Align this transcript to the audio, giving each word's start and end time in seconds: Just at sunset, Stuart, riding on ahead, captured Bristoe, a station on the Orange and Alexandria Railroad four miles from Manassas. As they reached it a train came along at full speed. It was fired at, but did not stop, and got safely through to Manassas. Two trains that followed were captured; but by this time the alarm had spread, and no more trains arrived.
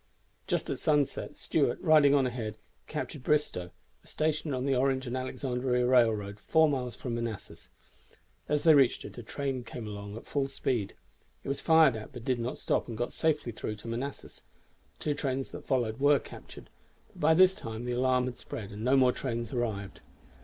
Just 0.47 0.67
at 0.71 0.79
sunset, 0.79 1.37
Stuart, 1.37 1.79
riding 1.79 2.15
on 2.15 2.25
ahead, 2.25 2.57
captured 2.87 3.21
Bristoe, 3.21 3.69
a 4.03 4.07
station 4.07 4.51
on 4.51 4.65
the 4.65 4.75
Orange 4.75 5.05
and 5.05 5.15
Alexandria 5.15 5.85
Railroad 5.85 6.39
four 6.39 6.67
miles 6.67 6.95
from 6.95 7.13
Manassas. 7.13 7.69
As 8.49 8.63
they 8.63 8.73
reached 8.73 9.05
it 9.05 9.19
a 9.19 9.21
train 9.21 9.63
came 9.63 9.85
along 9.85 10.17
at 10.17 10.25
full 10.25 10.47
speed. 10.47 10.95
It 11.43 11.49
was 11.49 11.61
fired 11.61 11.95
at, 11.95 12.13
but 12.13 12.25
did 12.25 12.39
not 12.39 12.57
stop, 12.57 12.87
and 12.87 12.97
got 12.97 13.13
safely 13.13 13.51
through 13.51 13.75
to 13.75 13.87
Manassas. 13.87 14.41
Two 14.97 15.13
trains 15.13 15.51
that 15.51 15.67
followed 15.67 15.99
were 15.99 16.17
captured; 16.17 16.71
but 17.09 17.19
by 17.19 17.33
this 17.35 17.53
time 17.53 17.85
the 17.85 17.91
alarm 17.91 18.25
had 18.25 18.39
spread, 18.39 18.71
and 18.71 18.83
no 18.83 18.97
more 18.97 19.11
trains 19.11 19.53
arrived. 19.53 20.01